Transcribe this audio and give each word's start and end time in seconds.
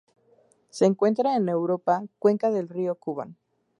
Se 0.71 0.87
encuentra 0.87 1.35
en 1.35 1.47
Europa: 1.47 2.03
cuenca 2.17 2.49
del 2.49 2.69
río 2.69 2.95
Kuban. 2.95 3.37